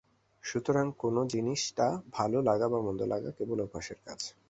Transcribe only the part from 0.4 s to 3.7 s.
সুতরাং কোন জিনিষটা ভাল লাগা বা মন্দ লাগা কেবল